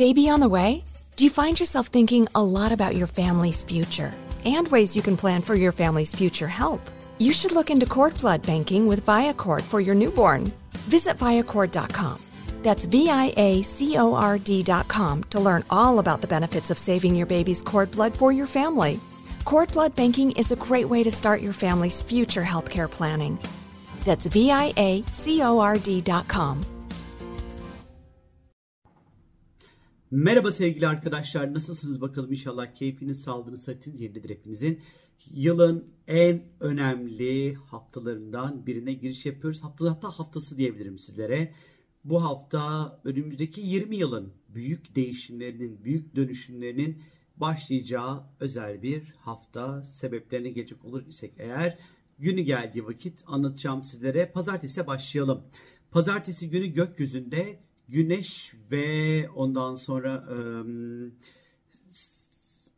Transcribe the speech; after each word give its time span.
Baby 0.00 0.30
on 0.30 0.40
the 0.40 0.48
way? 0.48 0.82
Do 1.16 1.24
you 1.24 1.30
find 1.30 1.60
yourself 1.60 1.88
thinking 1.88 2.26
a 2.34 2.42
lot 2.42 2.72
about 2.72 2.96
your 2.96 3.06
family's 3.06 3.62
future 3.62 4.14
and 4.46 4.66
ways 4.68 4.96
you 4.96 5.02
can 5.02 5.14
plan 5.14 5.42
for 5.42 5.54
your 5.54 5.72
family's 5.72 6.14
future 6.14 6.48
health? 6.48 6.80
You 7.18 7.34
should 7.34 7.52
look 7.52 7.68
into 7.68 7.84
cord 7.84 8.18
blood 8.18 8.40
banking 8.40 8.86
with 8.86 9.04
Viacord 9.04 9.60
for 9.60 9.78
your 9.78 9.94
newborn. 9.94 10.50
Visit 10.88 11.18
Viacord.com. 11.18 12.18
That's 12.62 12.86
V 12.86 13.10
I 13.10 13.34
A 13.36 13.60
C 13.60 13.98
O 13.98 14.14
R 14.14 14.38
D.com 14.38 15.24
to 15.24 15.38
learn 15.38 15.64
all 15.68 15.98
about 15.98 16.22
the 16.22 16.32
benefits 16.34 16.70
of 16.70 16.78
saving 16.78 17.14
your 17.14 17.26
baby's 17.26 17.62
cord 17.62 17.90
blood 17.90 18.16
for 18.16 18.32
your 18.32 18.46
family. 18.46 18.98
Cord 19.44 19.70
blood 19.72 19.94
banking 19.96 20.32
is 20.32 20.50
a 20.50 20.56
great 20.56 20.88
way 20.88 21.02
to 21.02 21.10
start 21.10 21.42
your 21.42 21.52
family's 21.52 22.00
future 22.00 22.42
healthcare 22.42 22.90
planning. 22.90 23.38
That's 24.06 24.24
V 24.24 24.50
I 24.50 24.72
A 24.78 25.04
C 25.12 25.42
O 25.42 25.58
R 25.58 25.76
D.com. 25.76 26.79
Merhaba 30.12 30.52
sevgili 30.52 30.88
arkadaşlar. 30.88 31.54
Nasılsınız 31.54 32.00
bakalım 32.00 32.32
inşallah 32.32 32.74
keyfiniz, 32.74 33.22
sağlığınız, 33.22 33.62
sıhhatiniz 33.62 34.00
yerindedir 34.00 34.30
hepinizin. 34.30 34.80
Yılın 35.30 35.88
en 36.06 36.42
önemli 36.60 37.54
haftalarından 37.54 38.66
birine 38.66 38.92
giriş 38.92 39.26
yapıyoruz. 39.26 39.62
Hatta 39.62 39.90
hatta 39.90 40.10
haftası 40.10 40.56
diyebilirim 40.58 40.98
sizlere. 40.98 41.54
Bu 42.04 42.24
hafta 42.24 43.00
önümüzdeki 43.04 43.60
20 43.60 43.96
yılın 43.96 44.32
büyük 44.48 44.96
değişimlerinin, 44.96 45.84
büyük 45.84 46.16
dönüşümlerinin 46.16 47.02
başlayacağı 47.36 48.22
özel 48.40 48.82
bir 48.82 49.14
hafta. 49.18 49.82
Sebeplerine 49.82 50.50
gelecek 50.50 50.84
olur 50.84 51.06
isek 51.06 51.32
eğer 51.38 51.78
günü 52.18 52.40
geldiği 52.40 52.86
vakit 52.86 53.22
anlatacağım 53.26 53.84
sizlere. 53.84 54.30
Pazartesi 54.32 54.86
başlayalım. 54.86 55.42
Pazartesi 55.90 56.50
günü 56.50 56.66
gökyüzünde 56.66 57.69
Güneş 57.90 58.52
ve 58.70 59.28
ondan 59.30 59.74
sonra 59.74 60.26
ıı, 60.30 61.10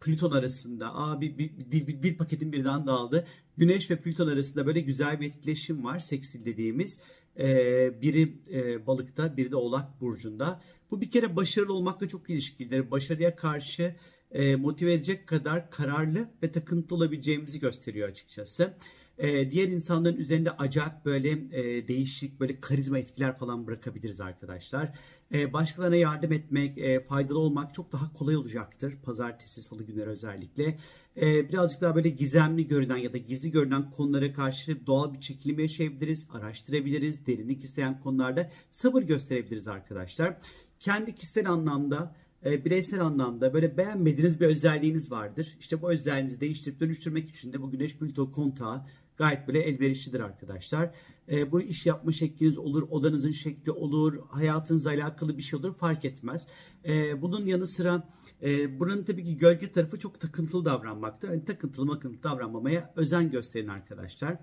Plüton 0.01 0.31
arasında 0.31 0.95
aa, 0.95 1.21
bir, 1.21 1.39
bir, 1.39 1.51
bir, 1.73 1.87
bir, 1.87 2.03
bir 2.03 2.17
paketin 2.17 2.53
birden 2.53 2.87
dağıldı. 2.87 3.27
Güneş 3.57 3.91
ve 3.91 3.97
Plüton 3.97 4.29
arasında 4.29 4.67
böyle 4.67 4.81
güzel 4.81 5.21
bir 5.21 5.27
etkileşim 5.27 5.85
var. 5.85 5.99
Seksil 5.99 6.45
dediğimiz. 6.45 6.99
Ee, 7.39 8.03
biri 8.03 8.37
e, 8.53 8.87
balıkta, 8.87 9.37
biri 9.37 9.51
de 9.51 9.57
oğlak 9.57 10.01
burcunda. 10.01 10.61
Bu 10.91 11.01
bir 11.01 11.11
kere 11.11 11.37
başarılı 11.37 11.73
olmakla 11.73 12.09
çok 12.09 12.31
ilişkilidir. 12.31 12.91
Başarıya 12.91 13.37
karşı 13.37 13.97
e, 14.31 14.57
motive 14.57 14.93
edecek 14.93 15.27
kadar 15.27 15.71
kararlı 15.71 16.29
ve 16.43 16.53
takıntılı 16.53 16.97
olabileceğimizi 16.97 17.61
gösteriyor 17.61 18.09
açıkçası. 18.09 18.75
E, 19.23 19.51
diğer 19.51 19.69
insanların 19.69 20.17
üzerinde 20.17 20.51
acayip 20.51 21.05
böyle 21.05 21.31
e, 21.31 21.89
değişik 21.89 22.41
böyle 22.41 22.61
karizma 22.61 22.99
etkiler 22.99 23.39
falan 23.39 23.67
bırakabiliriz 23.67 24.21
arkadaşlar. 24.21 24.93
E, 25.35 25.53
başkalarına 25.53 25.97
yardım 25.97 26.33
etmek, 26.33 26.79
e, 26.79 27.01
faydalı 27.01 27.39
olmak 27.39 27.75
çok 27.75 27.93
daha 27.93 28.13
kolay 28.13 28.37
olacaktır. 28.37 28.95
Pazartesi, 29.03 29.63
salı 29.63 29.83
günleri 29.83 30.11
özellikle. 30.11 30.79
E, 31.17 31.49
birazcık 31.49 31.81
daha 31.81 31.95
böyle 31.95 32.09
gizemli 32.09 32.69
görünen 32.69 32.97
ya 32.97 33.13
da 33.13 33.19
gizli 33.19 33.51
görünen 33.51 33.91
konulara 33.91 34.33
karşı 34.33 34.87
doğal 34.87 35.15
bir 35.15 35.21
çekilim 35.21 35.59
yaşayabiliriz, 35.59 36.27
araştırabiliriz. 36.33 37.27
Derinlik 37.27 37.65
isteyen 37.65 38.01
konularda 38.01 38.51
sabır 38.71 39.03
gösterebiliriz 39.03 39.69
arkadaşlar. 39.69 40.37
Kendi 40.81 41.15
kişisel 41.15 41.51
anlamda 41.51 42.15
e, 42.45 42.65
bireysel 42.65 43.01
anlamda 43.01 43.55
böyle 43.55 43.77
beğenmediğiniz 43.77 44.41
bir 44.41 44.47
özelliğiniz 44.47 45.11
vardır. 45.11 45.57
İşte 45.61 45.83
bu 45.83 45.93
özelliğinizi 45.93 46.41
değiştirip 46.41 46.81
dönüştürmek 46.81 47.31
için 47.31 47.53
de 47.53 47.63
bu 47.63 47.71
Güneş 47.71 47.97
Plüto 47.97 48.33
kontağı 48.33 48.87
gayet 49.17 49.49
böyle 49.49 49.63
elverişlidir 49.63 50.21
arkadaşlar. 50.21 50.91
E, 51.31 51.53
bu 51.53 51.61
iş 51.61 51.87
yapma 51.87 52.13
şekliniz 52.13 52.59
olur, 52.59 52.89
odanızın 52.91 53.31
şekli 53.31 53.73
olur, 53.73 54.19
hayatınızla 54.29 54.91
alakalı 54.91 55.39
bir 55.39 55.43
şey 55.43 55.59
olur 55.59 55.75
fark 55.75 56.05
etmez. 56.05 56.49
E, 56.85 57.23
bunun 57.23 57.47
yanı 57.47 57.67
sıra 57.67 58.09
e, 58.43 58.81
buranın 58.81 59.05
tabii 59.05 59.25
ki 59.25 59.39
gölge 59.39 59.73
tarafı 59.73 59.99
çok 59.99 60.21
takıntılı 60.21 60.65
davranmakta. 60.65 61.27
Yani 61.27 61.45
takıntılı 61.45 61.87
makıntılı 61.87 62.23
davranmamaya 62.23 62.93
özen 62.97 63.31
gösterin 63.31 63.69
arkadaşlar. 63.69 64.37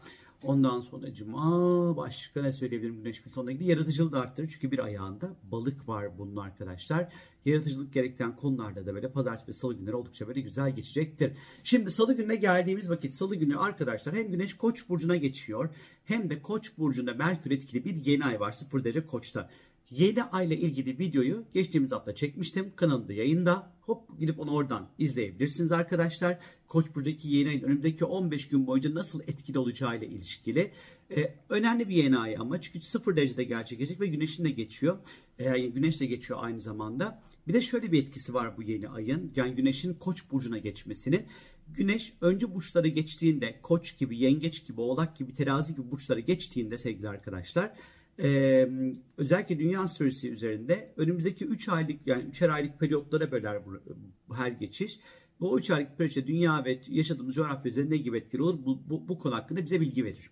Ondan 0.43 0.81
sonra 0.81 1.13
cuma 1.13 1.97
başka 1.97 2.41
ne 2.41 2.51
söyleyebilirim 2.51 3.03
güneş 3.03 3.21
Plüton'la 3.21 3.51
ilgili 3.51 3.69
yaratıcılığı 3.69 4.11
da 4.11 4.19
arttırır. 4.19 4.47
Çünkü 4.47 4.71
bir 4.71 4.79
ayağında 4.79 5.35
balık 5.43 5.89
var 5.89 6.17
bunun 6.17 6.35
arkadaşlar. 6.35 7.13
Yaratıcılık 7.45 7.93
gerektiren 7.93 8.35
konularda 8.35 8.85
da 8.85 8.93
böyle 8.93 9.11
pazartesi 9.11 9.47
ve 9.47 9.53
salı 9.53 9.73
günleri 9.73 9.95
oldukça 9.95 10.27
böyle 10.27 10.41
güzel 10.41 10.75
geçecektir. 10.75 11.31
Şimdi 11.63 11.91
salı 11.91 12.13
gününe 12.13 12.35
geldiğimiz 12.35 12.89
vakit 12.89 13.13
salı 13.13 13.35
günü 13.35 13.57
arkadaşlar 13.57 14.15
hem 14.15 14.31
güneş 14.31 14.57
koç 14.57 14.89
burcuna 14.89 15.15
geçiyor 15.15 15.69
hem 16.05 16.29
de 16.29 16.41
koç 16.41 16.77
burcunda 16.77 17.13
merkür 17.13 17.51
etkili 17.51 17.85
bir 17.85 17.95
yeni 18.05 18.25
ay 18.25 18.39
var 18.39 18.51
0 18.51 18.83
derece 18.83 19.05
koçta. 19.05 19.49
Yeni 19.91 20.23
ay 20.23 20.47
ile 20.47 20.57
ilgili 20.57 20.99
videoyu 20.99 21.43
geçtiğimiz 21.53 21.91
hafta 21.91 22.15
çekmiştim. 22.15 22.71
Kanalımda 22.75 23.13
yayında. 23.13 23.71
Hop 23.81 24.19
gidip 24.19 24.39
onu 24.39 24.51
oradan 24.51 24.87
izleyebilirsiniz 24.97 25.71
arkadaşlar. 25.71 26.37
Koç 26.67 26.85
burcundaki 26.95 27.29
yeni 27.29 27.49
ayın 27.49 27.61
önümüzdeki 27.61 28.05
15 28.05 28.47
gün 28.47 28.67
boyunca 28.67 28.95
nasıl 28.95 29.21
etkili 29.21 29.59
olacağı 29.59 29.97
ile 29.97 30.07
ilişkili. 30.07 30.71
Ee, 31.11 31.33
önemli 31.49 31.89
bir 31.89 31.95
yeni 31.95 32.17
ay 32.17 32.37
ama 32.37 32.61
çünkü 32.61 32.81
0 32.81 33.15
derecede 33.15 33.43
gerçekleşecek 33.43 34.01
ve 34.01 34.07
güneşin 34.07 34.43
de 34.43 34.49
geçiyor. 34.49 34.97
Ee, 35.39 35.59
güneş 35.59 35.99
de 35.99 36.05
geçiyor 36.05 36.39
aynı 36.41 36.61
zamanda. 36.61 37.21
Bir 37.47 37.53
de 37.53 37.61
şöyle 37.61 37.91
bir 37.91 38.03
etkisi 38.03 38.33
var 38.33 38.57
bu 38.57 38.63
yeni 38.63 38.89
ayın. 38.89 39.31
Yani 39.35 39.55
güneşin 39.55 39.93
koç 39.93 40.31
burcuna 40.31 40.57
geçmesinin. 40.57 41.25
Güneş 41.67 42.13
önce 42.21 42.55
burçları 42.55 42.87
geçtiğinde 42.87 43.59
koç 43.61 43.97
gibi, 43.97 44.17
yengeç 44.17 44.65
gibi, 44.65 44.81
oğlak 44.81 45.17
gibi, 45.17 45.33
terazi 45.33 45.75
gibi 45.75 45.91
burçları 45.91 46.19
geçtiğinde 46.19 46.77
sevgili 46.77 47.09
arkadaşlar 47.09 47.73
ee, 48.19 48.69
özellikle 49.17 49.59
dünya 49.59 49.81
astrolojisi 49.81 50.29
üzerinde 50.29 50.93
önümüzdeki 50.97 51.45
3 51.45 51.69
aylık 51.69 52.07
yani 52.07 52.23
3'er 52.23 52.51
aylık 52.51 52.79
periyotlara 52.79 53.31
böler 53.31 53.65
bu, 53.65 53.79
bu 54.29 54.35
her 54.35 54.51
geçiş. 54.51 54.99
Bu 55.39 55.59
3 55.59 55.71
aylık 55.71 55.97
periyotta 55.97 56.27
dünya 56.27 56.65
ve 56.65 56.79
yaşadığımız 56.87 57.35
coğrafya 57.35 57.71
üzerinde 57.71 57.93
ne 57.93 57.97
gibi 57.97 58.17
etkileri 58.17 58.43
olur 58.43 58.65
bu, 58.65 58.89
bu, 58.89 59.07
bu 59.07 59.19
konu 59.19 59.35
hakkında 59.35 59.63
bize 59.63 59.81
bilgi 59.81 60.05
verir. 60.05 60.29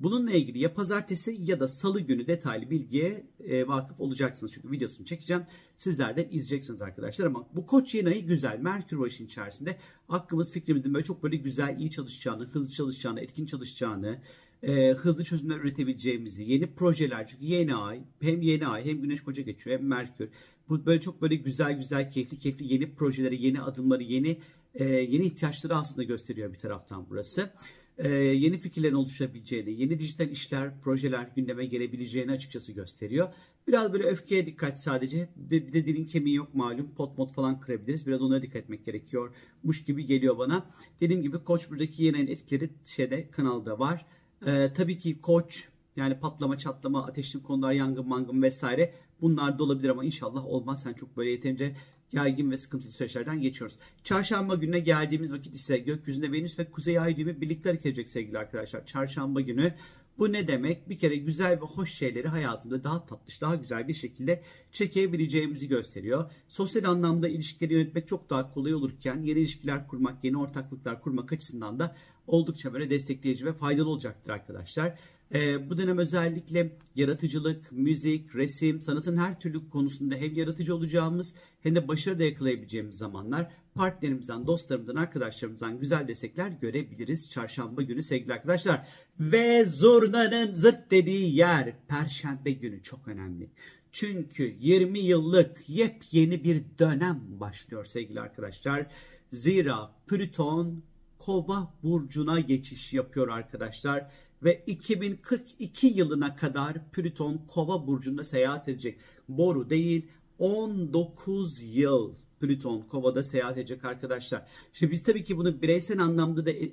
Bununla 0.00 0.32
ilgili 0.32 0.58
ya 0.58 0.74
pazartesi 0.74 1.36
ya 1.38 1.60
da 1.60 1.68
salı 1.68 2.00
günü 2.00 2.26
detaylı 2.26 2.70
bilgiye 2.70 3.26
e, 3.40 3.68
vakıf 3.68 4.00
olacaksınız. 4.00 4.52
Çünkü 4.52 4.70
videosunu 4.70 5.06
çekeceğim. 5.06 5.42
Sizler 5.76 6.16
de 6.16 6.28
izleyeceksiniz 6.30 6.82
arkadaşlar. 6.82 7.26
Ama 7.26 7.48
bu 7.52 7.66
koç 7.66 7.94
yeni 7.94 8.08
ayı 8.08 8.26
güzel. 8.26 8.58
Merkür 8.58 8.98
başın 8.98 9.24
içerisinde 9.24 9.78
aklımız 10.08 10.52
fikrimizin 10.52 10.94
böyle 10.94 11.04
çok 11.04 11.22
böyle 11.22 11.36
güzel, 11.36 11.78
iyi 11.78 11.90
çalışacağını, 11.90 12.44
hızlı 12.44 12.74
çalışacağını, 12.74 13.20
etkin 13.20 13.46
çalışacağını, 13.46 14.18
e, 14.62 14.90
hızlı 14.90 15.24
çözümler 15.24 15.56
üretebileceğimizi, 15.56 16.42
yeni 16.42 16.66
projeler 16.66 17.26
çünkü 17.26 17.44
yeni 17.44 17.74
ay, 17.74 18.00
hem 18.20 18.42
yeni 18.42 18.66
ay 18.66 18.84
hem 18.84 19.02
Güneş 19.02 19.22
Koca 19.22 19.42
geçiyor 19.42 19.78
hem 19.78 19.86
Merkür. 19.86 20.28
Bu 20.68 20.86
böyle 20.86 21.00
çok 21.00 21.22
böyle 21.22 21.34
güzel 21.34 21.78
güzel 21.78 22.10
keyifli 22.10 22.38
keyifli 22.38 22.72
yeni 22.72 22.94
projeleri, 22.94 23.42
yeni 23.46 23.60
adımları, 23.62 24.02
yeni 24.02 24.38
e, 24.74 24.84
yeni 24.84 25.26
ihtiyaçları 25.26 25.76
aslında 25.76 26.02
gösteriyor 26.02 26.52
bir 26.52 26.58
taraftan 26.58 27.06
burası. 27.10 27.50
E, 27.98 28.08
yeni 28.14 28.58
fikirlerin 28.58 28.94
oluşabileceğini, 28.94 29.80
yeni 29.80 29.98
dijital 29.98 30.30
işler, 30.30 30.80
projeler 30.80 31.28
gündeme 31.36 31.66
gelebileceğini 31.66 32.32
açıkçası 32.32 32.72
gösteriyor. 32.72 33.28
Biraz 33.68 33.92
böyle 33.92 34.04
öfkeye 34.04 34.46
dikkat 34.46 34.80
sadece. 34.80 35.28
Bir, 35.36 35.66
bir 35.66 35.72
de 35.72 35.86
dilin 35.86 36.04
kemiği 36.04 36.36
yok 36.36 36.54
malum. 36.54 36.90
Pot 36.96 37.18
mod 37.18 37.30
falan 37.30 37.60
kırabiliriz. 37.60 38.06
Biraz 38.06 38.22
onlara 38.22 38.42
dikkat 38.42 38.62
etmek 38.62 38.84
gerekiyormuş 38.86 39.84
gibi 39.86 40.06
geliyor 40.06 40.38
bana. 40.38 40.66
Dediğim 41.00 41.22
gibi 41.22 41.38
Koç 41.38 41.70
buradaki 41.70 42.04
yeni 42.04 42.30
etkileri 42.30 42.70
şeyde 42.84 43.30
kanalda 43.30 43.78
var. 43.78 44.06
Ee, 44.46 44.72
tabii 44.76 44.98
ki 44.98 45.20
koç 45.20 45.68
yani 45.96 46.20
patlama, 46.20 46.58
çatlama, 46.58 47.06
ateşli 47.06 47.42
konular, 47.42 47.72
yangın, 47.72 48.08
mangın 48.08 48.42
vesaire 48.42 48.94
bunlar 49.20 49.58
da 49.58 49.62
olabilir 49.62 49.88
ama 49.88 50.04
inşallah 50.04 50.46
olmaz. 50.46 50.82
Sen 50.82 50.92
çok 50.92 51.16
böyle 51.16 51.30
yeterince 51.30 51.76
gergin 52.10 52.50
ve 52.50 52.56
sıkıntılı 52.56 52.92
süreçlerden 52.92 53.40
geçiyoruz. 53.40 53.76
Çarşamba 54.04 54.54
gününe 54.54 54.78
geldiğimiz 54.78 55.32
vakit 55.32 55.54
ise 55.54 55.78
gökyüzünde 55.78 56.32
Venüs 56.32 56.58
ve 56.58 56.70
Kuzey 56.70 56.98
Ay 56.98 57.16
düğümü 57.16 57.40
birlikte 57.40 57.68
hareket 57.68 57.86
edecek 57.86 58.08
sevgili 58.08 58.38
arkadaşlar. 58.38 58.86
Çarşamba 58.86 59.40
günü 59.40 59.74
bu 60.18 60.32
ne 60.32 60.48
demek? 60.48 60.88
Bir 60.88 60.98
kere 60.98 61.16
güzel 61.16 61.52
ve 61.52 61.64
hoş 61.64 61.94
şeyleri 61.94 62.28
hayatımda 62.28 62.84
daha 62.84 63.06
tatlış, 63.06 63.40
daha 63.40 63.54
güzel 63.54 63.88
bir 63.88 63.94
şekilde 63.94 64.42
çekebileceğimizi 64.72 65.68
gösteriyor. 65.68 66.30
Sosyal 66.48 66.84
anlamda 66.84 67.28
ilişkileri 67.28 67.74
yönetmek 67.74 68.08
çok 68.08 68.30
daha 68.30 68.54
kolay 68.54 68.74
olurken 68.74 69.22
yeni 69.22 69.38
ilişkiler 69.38 69.86
kurmak, 69.88 70.24
yeni 70.24 70.38
ortaklıklar 70.38 71.02
kurmak 71.02 71.32
açısından 71.32 71.78
da 71.78 71.96
oldukça 72.26 72.72
böyle 72.72 72.90
destekleyici 72.90 73.46
ve 73.46 73.52
faydalı 73.52 73.88
olacaktır 73.88 74.30
arkadaşlar. 74.30 74.98
Ee, 75.34 75.70
bu 75.70 75.78
dönem 75.78 75.98
özellikle 75.98 76.76
yaratıcılık, 76.94 77.72
müzik, 77.72 78.34
resim, 78.34 78.80
sanatın 78.80 79.16
her 79.16 79.40
türlü 79.40 79.70
konusunda 79.70 80.14
hem 80.14 80.34
yaratıcı 80.34 80.74
olacağımız 80.74 81.34
hem 81.62 81.74
de 81.74 81.88
başarı 81.88 82.18
da 82.18 82.24
yakalayabileceğimiz 82.24 82.98
zamanlar 82.98 83.50
partnerimizden, 83.74 84.46
dostlarımızdan, 84.46 84.96
arkadaşlarımızdan 84.96 85.78
güzel 85.78 86.08
destekler 86.08 86.48
görebiliriz 86.48 87.30
çarşamba 87.30 87.82
günü 87.82 88.02
sevgili 88.02 88.32
arkadaşlar. 88.32 88.88
Ve 89.20 89.64
zurnanın 89.64 90.54
zırt 90.54 90.90
dediği 90.90 91.36
yer 91.36 91.72
perşembe 91.88 92.50
günü 92.50 92.82
çok 92.82 93.08
önemli. 93.08 93.50
Çünkü 93.92 94.56
20 94.60 94.98
yıllık 94.98 95.68
yepyeni 95.68 96.44
bir 96.44 96.62
dönem 96.78 97.20
başlıyor 97.28 97.84
sevgili 97.84 98.20
arkadaşlar. 98.20 98.86
Zira 99.32 99.90
Plüton 100.06 100.82
Kova 101.18 101.74
burcuna 101.82 102.40
geçiş 102.40 102.92
yapıyor 102.92 103.28
arkadaşlar 103.28 104.06
ve 104.42 104.64
2042 104.66 105.86
yılına 105.86 106.36
kadar 106.36 106.90
Plüton 106.92 107.40
Kova 107.48 107.86
burcunda 107.86 108.24
seyahat 108.24 108.68
edecek. 108.68 108.98
Boru 109.28 109.70
değil, 109.70 110.06
19 110.38 111.62
yıl 111.62 112.14
Plüton 112.40 112.80
Kova'da 112.80 113.22
seyahat 113.22 113.58
edecek 113.58 113.84
arkadaşlar. 113.84 114.46
Şimdi 114.72 114.92
biz 114.92 115.02
tabii 115.02 115.24
ki 115.24 115.36
bunu 115.36 115.62
bireysel 115.62 116.02
anlamda 116.02 116.46
da 116.46 116.50
e, 116.50 116.72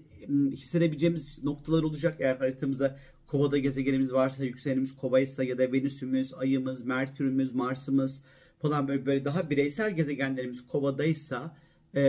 hissedebileceğimiz 0.51 1.43
noktalar 1.43 1.83
olacak. 1.83 2.15
Eğer 2.19 2.35
haritamızda 2.35 2.99
Kova'da 3.27 3.57
gezegenimiz 3.57 4.13
varsa, 4.13 4.45
yükselenimiz 4.45 4.95
Kova'ysa 4.95 5.43
ya 5.43 5.57
da 5.57 5.71
Venüs'ümüz, 5.71 6.33
Ay'ımız, 6.33 6.85
Merkür'ümüz, 6.85 7.55
Mars'ımız 7.55 8.21
falan 8.61 8.87
böyle, 8.87 9.05
böyle 9.05 9.25
daha 9.25 9.49
bireysel 9.49 9.95
gezegenlerimiz 9.95 10.67
Kova'daysa 10.67 11.57
e, 11.95 12.01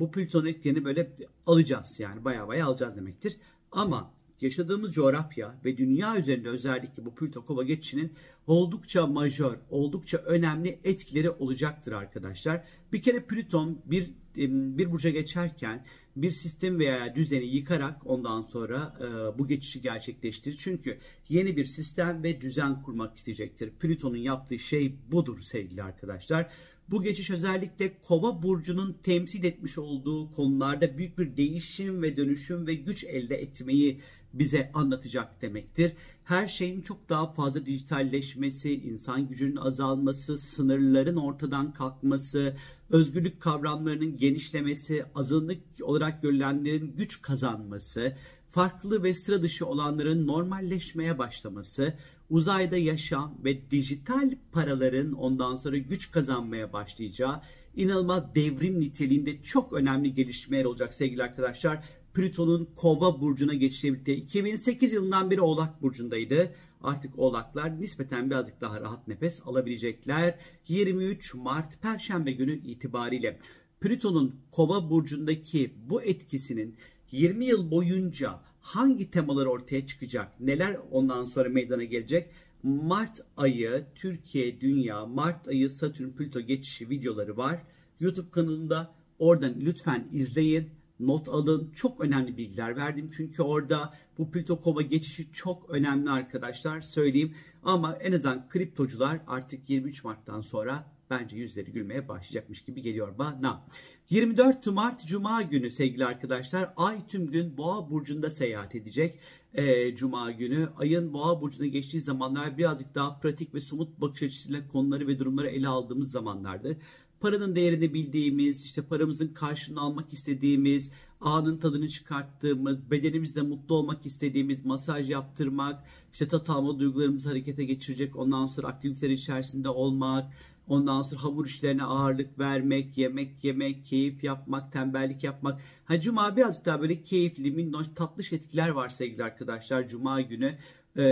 bu 0.00 0.10
Plüton 0.10 0.46
etkilerini 0.46 0.84
böyle 0.84 1.10
alacağız 1.46 2.00
yani 2.00 2.24
baya 2.24 2.48
baya 2.48 2.66
alacağız 2.66 2.96
demektir. 2.96 3.36
Ama 3.72 4.17
yaşadığımız 4.40 4.94
coğrafya 4.94 5.54
ve 5.64 5.76
dünya 5.76 6.16
üzerinde 6.16 6.48
özellikle 6.48 7.04
bu 7.04 7.14
Plüto 7.14 7.46
Kova 7.46 7.62
geçişinin 7.62 8.12
oldukça 8.46 9.06
majör, 9.06 9.54
oldukça 9.70 10.18
önemli 10.18 10.78
etkileri 10.84 11.30
olacaktır 11.30 11.92
arkadaşlar. 11.92 12.64
Bir 12.92 13.02
kere 13.02 13.20
Plüton 13.20 13.78
bir 13.84 14.10
bir 14.36 14.90
burca 14.92 15.10
geçerken 15.10 15.84
bir 16.16 16.30
sistem 16.30 16.78
veya 16.78 17.14
düzeni 17.14 17.44
yıkarak 17.44 18.06
ondan 18.06 18.42
sonra 18.42 18.96
e, 19.00 19.38
bu 19.38 19.48
geçişi 19.48 19.82
gerçekleştirir. 19.82 20.56
Çünkü 20.58 20.98
yeni 21.28 21.56
bir 21.56 21.64
sistem 21.64 22.22
ve 22.22 22.40
düzen 22.40 22.82
kurmak 22.82 23.16
isteyecektir. 23.16 23.70
Plüton'un 23.70 24.16
yaptığı 24.16 24.58
şey 24.58 24.94
budur 25.10 25.40
sevgili 25.40 25.82
arkadaşlar. 25.82 26.50
Bu 26.90 27.02
geçiş 27.02 27.30
özellikle 27.30 27.92
Kova 28.02 28.42
burcunun 28.42 28.96
temsil 29.02 29.44
etmiş 29.44 29.78
olduğu 29.78 30.32
konularda 30.32 30.98
büyük 30.98 31.18
bir 31.18 31.36
değişim 31.36 32.02
ve 32.02 32.16
dönüşüm 32.16 32.66
ve 32.66 32.74
güç 32.74 33.04
elde 33.04 33.36
etmeyi 33.36 34.00
bize 34.32 34.70
anlatacak 34.74 35.42
demektir. 35.42 35.92
Her 36.24 36.46
şeyin 36.46 36.80
çok 36.80 37.08
daha 37.08 37.32
fazla 37.32 37.66
dijitalleşmesi, 37.66 38.74
insan 38.74 39.28
gücünün 39.28 39.56
azalması, 39.56 40.38
sınırların 40.38 41.16
ortadan 41.16 41.72
kalkması, 41.72 42.56
özgürlük 42.90 43.40
kavramlarının 43.40 44.16
genişlemesi, 44.16 45.04
azınlık 45.14 45.58
olarak 45.82 46.22
görülenlerin 46.22 46.94
güç 46.96 47.22
kazanması, 47.22 48.16
farklı 48.52 49.02
ve 49.02 49.14
sıra 49.14 49.42
dışı 49.42 49.66
olanların 49.66 50.26
normalleşmeye 50.26 51.18
başlaması, 51.18 51.94
uzayda 52.30 52.76
yaşam 52.76 53.34
ve 53.44 53.70
dijital 53.70 54.30
paraların 54.52 55.12
ondan 55.12 55.56
sonra 55.56 55.78
güç 55.78 56.10
kazanmaya 56.10 56.72
başlayacağı 56.72 57.40
inanılmaz 57.76 58.34
devrim 58.34 58.80
niteliğinde 58.80 59.42
çok 59.42 59.72
önemli 59.72 60.14
gelişmeler 60.14 60.64
olacak 60.64 60.94
sevgili 60.94 61.22
arkadaşlar. 61.22 61.84
Plüton'un 62.18 62.68
Kova 62.76 63.20
burcuna 63.20 63.54
geçişiyle 63.54 63.94
birlikte 63.94 64.16
2008 64.16 64.92
yılından 64.92 65.30
beri 65.30 65.40
Oğlak 65.40 65.82
burcundaydı. 65.82 66.54
Artık 66.82 67.18
Oğlaklar 67.18 67.80
nispeten 67.80 68.30
birazcık 68.30 68.60
daha 68.60 68.80
rahat 68.80 69.08
nefes 69.08 69.40
alabilecekler. 69.46 70.34
23 70.68 71.34
Mart 71.34 71.82
Perşembe 71.82 72.32
günü 72.32 72.58
itibariyle 72.58 73.38
Plüton'un 73.80 74.36
Kova 74.52 74.90
burcundaki 74.90 75.74
bu 75.88 76.02
etkisinin 76.02 76.76
20 77.10 77.44
yıl 77.44 77.70
boyunca 77.70 78.40
hangi 78.60 79.10
temalar 79.10 79.46
ortaya 79.46 79.86
çıkacak, 79.86 80.40
neler 80.40 80.76
ondan 80.90 81.24
sonra 81.24 81.48
meydana 81.48 81.84
gelecek? 81.84 82.30
Mart 82.62 83.20
ayı 83.36 83.86
Türkiye, 83.94 84.60
Dünya, 84.60 85.06
Mart 85.06 85.48
ayı 85.48 85.70
Satürn, 85.70 86.10
Plüto 86.10 86.40
geçişi 86.40 86.90
videoları 86.90 87.36
var. 87.36 87.62
YouTube 88.00 88.30
kanalında 88.30 88.94
oradan 89.18 89.54
lütfen 89.60 90.08
izleyin 90.12 90.77
not 91.00 91.28
alın. 91.28 91.70
Çok 91.74 92.00
önemli 92.00 92.36
bilgiler 92.36 92.76
verdim. 92.76 93.10
Çünkü 93.16 93.42
orada 93.42 93.94
bu 94.18 94.30
Plüto 94.30 94.60
Kova 94.60 94.82
geçişi 94.82 95.32
çok 95.32 95.70
önemli 95.70 96.10
arkadaşlar 96.10 96.80
söyleyeyim. 96.80 97.34
Ama 97.62 97.96
en 97.96 98.12
azından 98.12 98.48
kriptocular 98.48 99.20
artık 99.26 99.70
23 99.70 100.04
Mart'tan 100.04 100.40
sonra 100.40 100.84
bence 101.10 101.36
yüzleri 101.36 101.72
gülmeye 101.72 102.08
başlayacakmış 102.08 102.64
gibi 102.64 102.82
geliyor 102.82 103.18
bana. 103.18 103.62
24 104.10 104.66
Mart 104.66 105.06
Cuma 105.06 105.42
günü 105.42 105.70
sevgili 105.70 106.06
arkadaşlar 106.06 106.72
Ay 106.76 107.06
tüm 107.08 107.30
gün 107.30 107.56
Boğa 107.56 107.90
burcunda 107.90 108.30
seyahat 108.30 108.74
edecek. 108.74 109.18
Ee, 109.54 109.94
Cuma 109.96 110.30
günü 110.30 110.68
ayın 110.76 111.12
Boğa 111.12 111.40
burcuna 111.40 111.66
geçtiği 111.66 112.00
zamanlar 112.00 112.58
birazcık 112.58 112.94
daha 112.94 113.18
pratik 113.20 113.54
ve 113.54 113.60
somut 113.60 114.00
bakış 114.00 114.22
açısıyla 114.22 114.68
konuları 114.68 115.06
ve 115.06 115.18
durumları 115.18 115.48
ele 115.48 115.68
aldığımız 115.68 116.10
zamanlardır 116.10 116.76
paranın 117.20 117.56
değerini 117.56 117.94
bildiğimiz, 117.94 118.64
işte 118.64 118.82
paramızın 118.82 119.28
karşılığını 119.28 119.80
almak 119.80 120.12
istediğimiz, 120.12 120.90
anın 121.20 121.56
tadını 121.58 121.88
çıkarttığımız, 121.88 122.90
bedenimizde 122.90 123.42
mutlu 123.42 123.74
olmak 123.74 124.06
istediğimiz, 124.06 124.64
masaj 124.64 125.10
yaptırmak, 125.10 125.84
işte 126.12 126.28
tat 126.28 126.50
alma 126.50 126.78
duygularımızı 126.78 127.28
harekete 127.28 127.64
geçirecek, 127.64 128.16
ondan 128.16 128.46
sonra 128.46 128.66
aktiviteler 128.66 129.12
içerisinde 129.12 129.68
olmak, 129.68 130.32
ondan 130.68 131.02
sonra 131.02 131.24
hamur 131.24 131.46
işlerine 131.46 131.82
ağırlık 131.82 132.38
vermek, 132.38 132.98
yemek 132.98 133.44
yemek, 133.44 133.86
keyif 133.86 134.24
yapmak, 134.24 134.72
tembellik 134.72 135.24
yapmak. 135.24 135.60
Ha, 135.84 136.00
Cuma 136.00 136.36
birazcık 136.36 136.66
daha 136.66 136.80
böyle 136.80 137.02
keyifli, 137.02 137.50
minnoş, 137.50 137.86
tatlış 137.94 138.32
etkiler 138.32 138.68
var 138.68 138.88
sevgili 138.88 139.24
arkadaşlar 139.24 139.88
Cuma 139.88 140.20
günü. 140.20 140.54
Ee, 140.96 141.02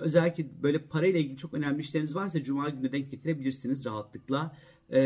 özellikle 0.00 0.44
böyle 0.62 0.78
parayla 0.78 1.20
ilgili 1.20 1.36
çok 1.36 1.54
önemli 1.54 1.80
işleriniz 1.80 2.14
varsa 2.14 2.42
Cuma 2.42 2.68
günü 2.68 2.92
denk 2.92 3.10
getirebilirsiniz 3.10 3.86
rahatlıkla 3.86 4.56
e, 4.90 5.00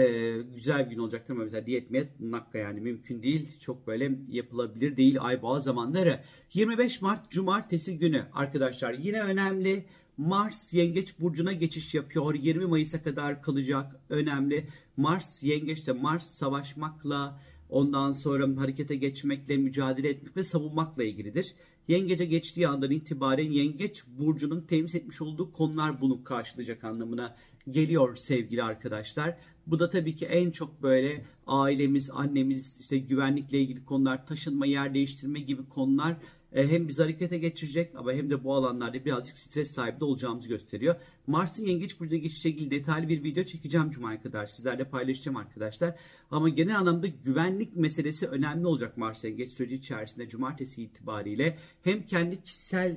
güzel 0.55 0.87
bir 0.87 0.94
gün 0.94 1.02
olacaktır 1.02 1.34
ama 1.34 1.44
mesela 1.44 1.66
diyet 1.66 1.90
miyet 1.90 2.20
nakka 2.20 2.58
yani 2.58 2.81
mümkün 2.81 3.22
değil. 3.22 3.58
Çok 3.60 3.87
böyle 3.87 4.12
yapılabilir 4.28 4.96
değil 4.96 5.16
ay 5.20 5.43
boğa 5.43 5.60
zamanları. 5.60 6.20
25 6.55 7.02
Mart 7.02 7.31
Cumartesi 7.31 7.98
günü 7.98 8.26
arkadaşlar 8.32 8.93
yine 8.93 9.22
önemli. 9.22 9.84
Mars 10.26 10.72
Yengeç 10.72 11.20
Burcu'na 11.20 11.52
geçiş 11.52 11.94
yapıyor. 11.94 12.34
20 12.34 12.66
Mayıs'a 12.66 13.02
kadar 13.02 13.42
kalacak. 13.42 13.96
Önemli. 14.08 14.66
Mars 14.96 15.42
Yengeç'te 15.42 15.92
Mars 15.92 16.30
savaşmakla 16.30 17.40
ondan 17.70 18.12
sonra 18.12 18.60
harekete 18.60 18.96
geçmekle, 18.96 19.56
mücadele 19.56 20.08
etmek 20.08 20.36
ve 20.36 20.44
savunmakla 20.44 21.04
ilgilidir. 21.04 21.54
Yengece 21.88 22.24
geçtiği 22.24 22.69
andan 22.69 22.90
itibaren 22.90 23.50
Yengeç 23.50 24.02
Burcu'nun 24.19 24.60
temsil 24.60 24.98
etmiş 24.98 25.22
olduğu 25.22 25.52
konular 25.52 26.00
bunu 26.00 26.24
karşılayacak 26.24 26.84
anlamına 26.84 27.36
geliyor 27.70 28.16
sevgili 28.16 28.62
arkadaşlar. 28.62 29.36
Bu 29.66 29.78
da 29.78 29.90
tabii 29.90 30.16
ki 30.16 30.26
en 30.26 30.50
çok 30.50 30.82
böyle 30.82 31.24
ailemiz, 31.46 32.10
annemiz, 32.10 32.80
işte 32.80 32.98
güvenlikle 32.98 33.60
ilgili 33.60 33.84
konular, 33.84 34.26
taşınma, 34.26 34.66
yer 34.66 34.94
değiştirme 34.94 35.40
gibi 35.40 35.69
konular 35.69 36.16
hem 36.54 36.88
bizi 36.88 37.02
harekete 37.02 37.38
geçirecek 37.38 37.94
ama 37.96 38.12
hem 38.12 38.31
de 38.31 38.44
bu 38.44 38.54
alanlarda 38.54 39.04
birazcık 39.04 39.38
stres 39.38 39.70
sahibi 39.70 40.00
de 40.00 40.04
olacağımızı 40.04 40.49
gösteriyor. 40.49 40.96
Mars'ın 41.26 41.64
Yengeç 41.64 42.00
Burcu'na 42.00 42.19
geçişle 42.19 42.50
ilgili 42.50 42.70
detaylı 42.70 43.08
bir 43.08 43.25
video 43.25 43.44
çekeceğim 43.44 43.90
Cuma'ya 43.90 44.22
kadar. 44.22 44.46
Sizlerle 44.46 44.84
paylaşacağım 44.84 45.37
arkadaşlar. 45.37 45.94
Ama 46.31 46.48
genel 46.48 46.79
anlamda 46.79 47.06
güvenlik 47.06 47.77
meselesi 47.77 48.29
önemli 48.29 48.67
olacak 48.67 48.96
Mars 48.96 49.24
Yengeç 49.24 49.50
süreci 49.50 49.74
içerisinde 49.74 50.29
Cumartesi 50.29 50.82
itibariyle. 50.82 51.58
Hem 51.84 52.06
kendi 52.06 52.43
kişisel 52.43 52.96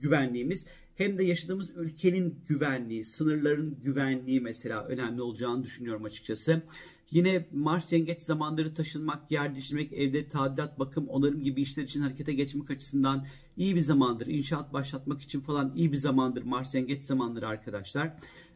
güvenliğimiz 0.00 0.66
hem 0.96 1.18
de 1.18 1.24
yaşadığımız 1.24 1.70
ülkenin 1.76 2.38
güvenliği, 2.48 3.04
sınırların 3.04 3.76
güvenliği 3.84 4.40
mesela 4.40 4.84
önemli 4.84 5.22
olacağını 5.22 5.62
düşünüyorum 5.64 6.04
açıkçası. 6.04 6.62
Yine 7.10 7.46
Mars 7.52 7.92
yengeç 7.92 8.20
zamanları 8.22 8.74
taşınmak, 8.74 9.30
yer 9.30 9.54
değiştirmek, 9.54 9.92
evde 9.92 10.28
tadilat, 10.28 10.78
bakım, 10.78 11.08
onarım 11.08 11.42
gibi 11.42 11.62
işler 11.62 11.82
için 11.82 12.00
harekete 12.00 12.32
geçmek 12.32 12.70
açısından 12.70 13.26
iyi 13.56 13.76
bir 13.76 13.80
zamandır. 13.80 14.26
İnşaat 14.26 14.72
başlatmak 14.72 15.22
için 15.22 15.40
falan 15.40 15.72
iyi 15.76 15.92
bir 15.92 15.96
zamandır 15.96 16.42
Mars 16.42 16.74
yengeç 16.74 17.04
zamanları 17.04 17.48
arkadaşlar. 17.48 18.12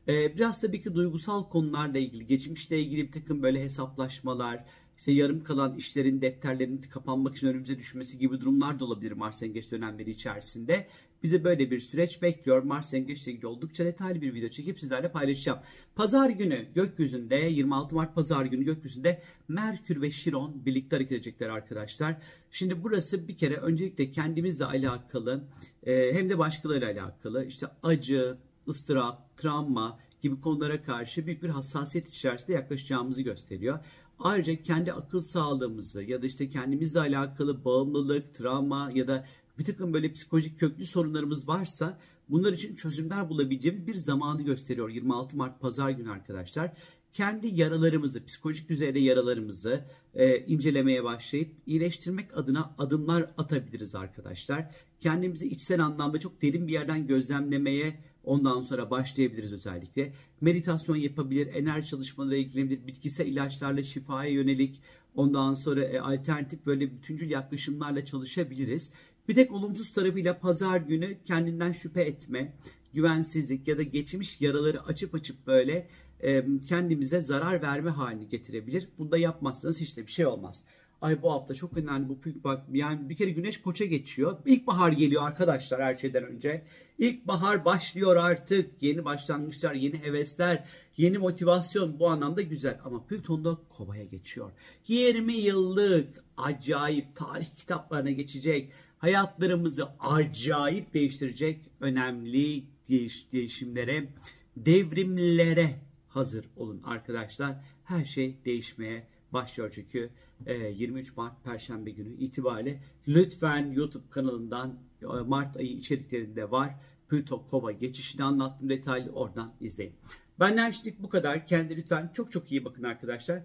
Ee, 0.08 0.36
biraz 0.36 0.60
tabii 0.60 0.82
ki 0.82 0.94
duygusal 0.94 1.48
konularla 1.48 1.98
ilgili, 1.98 2.26
geçmişle 2.26 2.80
ilgili 2.80 3.06
bir 3.06 3.12
takım 3.12 3.42
böyle 3.42 3.62
hesaplaşmalar, 3.62 4.64
işte 4.98 5.12
yarım 5.12 5.44
kalan 5.44 5.76
işlerin, 5.76 6.20
defterlerin 6.20 6.82
kapanmak 6.90 7.36
için 7.36 7.46
önümüze 7.46 7.78
düşmesi 7.78 8.18
gibi 8.18 8.40
durumlar 8.40 8.80
da 8.80 8.84
olabilir 8.84 9.12
Mars 9.12 9.42
yengeç 9.42 9.70
dönemleri 9.70 10.10
içerisinde. 10.10 10.86
Bize 11.22 11.44
böyle 11.44 11.70
bir 11.70 11.80
süreç 11.80 12.22
bekliyor. 12.22 12.62
Mars 12.62 12.92
yengeçle 12.92 13.32
ilgili 13.32 13.46
oldukça 13.46 13.84
detaylı 13.84 14.20
bir 14.20 14.34
video 14.34 14.48
çekip 14.48 14.80
sizlerle 14.80 15.12
paylaşacağım. 15.12 15.58
Pazar 15.94 16.30
günü 16.30 16.66
gökyüzünde 16.74 17.36
26 17.36 17.94
Mart 17.94 18.14
Pazar 18.14 18.44
günü 18.44 18.64
gökyüzünde 18.64 19.22
Merkür 19.48 20.02
ve 20.02 20.10
Şiron 20.10 20.66
birlikte 20.66 20.96
hareket 20.96 21.12
edecekler 21.12 21.48
arkadaşlar. 21.48 22.16
Şimdi 22.50 22.82
burası 22.82 23.28
bir 23.28 23.38
kere 23.38 23.56
öncelikle 23.56 24.10
kendimizle 24.10 24.64
alakalı 24.64 25.44
e, 25.86 26.14
hem 26.14 26.30
de 26.30 26.38
başkalarıyla 26.38 26.92
alakalı 26.92 27.44
işte 27.44 27.66
acı, 27.82 28.36
ıstırap, 28.68 29.36
travma 29.36 29.98
gibi 30.22 30.40
konulara 30.40 30.82
karşı 30.82 31.26
büyük 31.26 31.42
bir 31.42 31.48
hassasiyet 31.48 32.08
içerisinde 32.08 32.52
yaklaşacağımızı 32.52 33.22
gösteriyor. 33.22 33.78
Ayrıca 34.18 34.62
kendi 34.62 34.92
akıl 34.92 35.20
sağlığımızı 35.20 36.02
ya 36.02 36.22
da 36.22 36.26
işte 36.26 36.48
kendimizle 36.48 37.00
alakalı 37.00 37.64
bağımlılık, 37.64 38.34
travma 38.34 38.90
ya 38.94 39.08
da 39.08 39.26
bir 39.58 39.64
takım 39.64 39.92
böyle 39.92 40.12
psikolojik 40.12 40.60
köklü 40.60 40.86
sorunlarımız 40.86 41.48
varsa 41.48 41.98
bunlar 42.28 42.52
için 42.52 42.76
çözümler 42.76 43.28
bulabileceğimiz 43.28 43.86
bir 43.86 43.94
zamanı 43.94 44.42
gösteriyor 44.42 44.88
26 44.88 45.36
Mart 45.36 45.60
Pazar 45.60 45.90
günü 45.90 46.10
arkadaşlar. 46.10 46.72
Kendi 47.12 47.46
yaralarımızı, 47.46 48.24
psikolojik 48.24 48.68
düzeyde 48.68 48.98
yaralarımızı 48.98 49.84
e, 50.14 50.38
incelemeye 50.38 51.04
başlayıp 51.04 51.52
iyileştirmek 51.66 52.38
adına 52.38 52.74
adımlar 52.78 53.30
atabiliriz 53.38 53.94
arkadaşlar. 53.94 54.74
Kendimizi 55.00 55.48
içsel 55.48 55.84
anlamda 55.84 56.20
çok 56.20 56.42
derin 56.42 56.66
bir 56.68 56.72
yerden 56.72 57.06
gözlemlemeye 57.06 58.00
Ondan 58.24 58.62
sonra 58.62 58.90
başlayabiliriz 58.90 59.52
özellikle. 59.52 60.12
Meditasyon 60.40 60.96
yapabilir, 60.96 61.54
enerji 61.54 61.88
çalışmaları 61.88 62.36
ilgilenebilir, 62.36 62.86
bitkisel 62.86 63.26
ilaçlarla 63.26 63.82
şifaya 63.82 64.30
yönelik, 64.30 64.80
ondan 65.14 65.54
sonra 65.54 65.84
e, 65.84 66.00
alternatif 66.00 66.66
böyle 66.66 66.92
bütüncül 66.92 67.30
yaklaşımlarla 67.30 68.04
çalışabiliriz. 68.04 68.90
Bir 69.28 69.34
tek 69.34 69.52
olumsuz 69.52 69.92
tarafıyla 69.92 70.38
pazar 70.38 70.76
günü 70.76 71.16
kendinden 71.24 71.72
şüphe 71.72 72.02
etme, 72.02 72.52
güvensizlik 72.94 73.68
ya 73.68 73.78
da 73.78 73.82
geçmiş 73.82 74.40
yaraları 74.40 74.82
açıp 74.82 75.14
açıp 75.14 75.46
böyle 75.46 75.88
e, 76.20 76.44
kendimize 76.66 77.20
zarar 77.20 77.62
verme 77.62 77.90
halini 77.90 78.28
getirebilir. 78.28 78.88
Bunda 78.98 79.18
yapmazsanız 79.18 79.80
hiç 79.80 79.96
de 79.96 80.06
bir 80.06 80.12
şey 80.12 80.26
olmaz. 80.26 80.64
Ay 81.04 81.22
bu 81.22 81.32
hafta 81.32 81.54
çok 81.54 81.76
önemli 81.76 82.08
bu 82.08 82.20
pük 82.20 82.44
bak 82.44 82.62
yani 82.72 83.08
bir 83.08 83.16
kere 83.16 83.30
güneş 83.30 83.62
koça 83.62 83.84
geçiyor. 83.84 84.38
İlkbahar 84.46 84.92
geliyor 84.92 85.22
arkadaşlar 85.22 85.82
her 85.82 85.94
şeyden 85.94 86.24
önce. 86.24 86.64
İlkbahar 86.98 87.64
başlıyor 87.64 88.16
artık. 88.16 88.82
Yeni 88.82 89.04
başlangıçlar, 89.04 89.74
yeni 89.74 90.02
hevesler, 90.02 90.64
yeni 90.96 91.18
motivasyon 91.18 91.98
bu 91.98 92.08
anlamda 92.08 92.42
güzel. 92.42 92.78
Ama 92.84 93.06
Plüton 93.06 93.44
da 93.44 93.58
kovaya 93.68 94.04
geçiyor. 94.04 94.50
20 94.88 95.34
yıllık 95.34 96.24
acayip 96.36 97.16
tarih 97.16 97.56
kitaplarına 97.56 98.10
geçecek. 98.10 98.72
Hayatlarımızı 98.98 99.88
acayip 100.00 100.94
değiştirecek 100.94 101.60
önemli 101.80 102.64
değiş, 102.88 103.26
değişimlere, 103.32 104.08
devrimlere 104.56 105.76
hazır 106.08 106.44
olun 106.56 106.82
arkadaşlar. 106.84 107.56
Her 107.84 108.04
şey 108.04 108.36
değişmeye 108.44 109.13
başlıyor 109.34 109.70
çünkü 109.74 110.10
23 110.46 111.08
e, 111.08 111.12
Mart 111.16 111.44
Perşembe 111.44 111.90
günü 111.90 112.08
itibariyle 112.08 112.80
lütfen 113.08 113.72
YouTube 113.72 114.04
kanalından 114.10 114.78
e, 115.02 115.06
Mart 115.06 115.56
ayı 115.56 115.68
içeriklerinde 115.68 116.50
var. 116.50 116.74
Plüto 117.08 117.46
Kova 117.48 117.72
geçişini 117.72 118.24
anlattım 118.24 118.68
detaylı 118.68 119.10
oradan 119.10 119.52
izleyin. 119.60 119.94
Benden 120.40 120.70
şimdilik 120.70 121.02
bu 121.02 121.08
kadar. 121.08 121.46
Kendi 121.46 121.76
lütfen 121.76 122.10
çok 122.14 122.32
çok 122.32 122.52
iyi 122.52 122.64
bakın 122.64 122.82
arkadaşlar. 122.82 123.42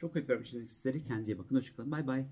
Çok 0.00 0.16
öpüyorum 0.16 0.46
şimdi 0.46 0.68
sizleri. 0.68 1.04
Kendinize 1.04 1.32
iyi 1.32 1.38
bakın. 1.38 1.56
Hoşçakalın. 1.56 1.90
Bay 1.90 2.06
bay. 2.06 2.24